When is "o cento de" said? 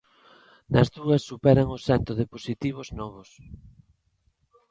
1.77-2.29